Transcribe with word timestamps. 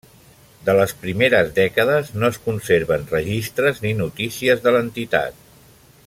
De 0.69 0.73
les 0.77 0.93
primeres 1.01 1.51
dècades 1.59 2.09
no 2.21 2.31
es 2.35 2.39
conserven 2.47 3.05
registres 3.13 3.83
ni 3.87 3.95
notícies 4.03 4.65
de 4.65 4.75
l'entitat. 4.77 5.39